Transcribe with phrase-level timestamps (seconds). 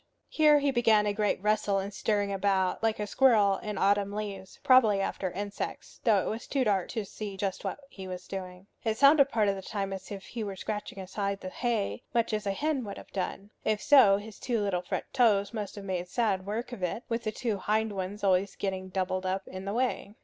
[0.29, 4.57] Here he began a great rustle and stirring about, like a squirrel in autumn leaves,
[4.63, 8.65] probably after insects, though it was too dark to see just what he was doing.
[8.83, 12.33] It sounded part of the time as if he were scratching aside the hay, much
[12.33, 13.51] as a hen would have done.
[13.63, 17.21] If so, his two little front toes must have made sad work of it, with
[17.23, 20.15] the two hind ones always getting doubled up in the way.